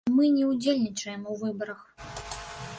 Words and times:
Мы 0.13 0.29
не 0.37 0.45
ўдзельнічаем 0.53 1.29
у 1.35 1.37
выбарах! 1.45 1.85